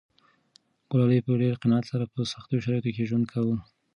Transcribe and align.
ګلالۍ 0.89 1.19
په 1.25 1.31
ډېر 1.41 1.53
قناعت 1.61 1.85
سره 1.91 2.05
په 2.13 2.19
سختو 2.33 2.55
شرایطو 2.63 2.91
کې 2.95 3.07
ژوند 3.09 3.25
کاوه. 3.31 3.57